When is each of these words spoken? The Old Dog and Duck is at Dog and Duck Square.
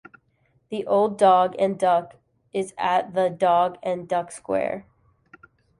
The 0.71 0.83
Old 0.87 1.19
Dog 1.19 1.53
and 1.59 1.77
Duck 1.77 2.15
is 2.53 2.73
at 2.75 3.13
Dog 3.37 3.77
and 3.83 4.09
Duck 4.09 4.31
Square. 4.31 4.87